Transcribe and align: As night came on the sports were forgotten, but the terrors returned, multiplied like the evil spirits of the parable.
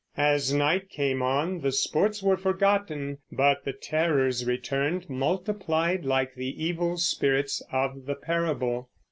As 0.17 0.51
night 0.51 0.89
came 0.89 1.21
on 1.21 1.59
the 1.61 1.71
sports 1.71 2.23
were 2.23 2.35
forgotten, 2.35 3.19
but 3.31 3.63
the 3.65 3.71
terrors 3.73 4.45
returned, 4.47 5.07
multiplied 5.07 6.05
like 6.05 6.33
the 6.33 6.63
evil 6.65 6.97
spirits 6.97 7.61
of 7.71 8.05
the 8.07 8.15
parable. 8.15 8.89